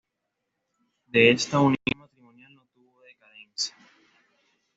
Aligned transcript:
De 1.05 1.29
esta 1.29 1.59
unión 1.59 1.83
matrimonial 1.99 2.55
no 2.55 2.65
tuvo 2.73 2.99
descendencia. 3.03 3.75